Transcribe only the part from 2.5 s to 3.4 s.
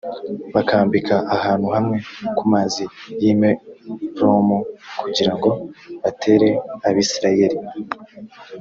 mazi y i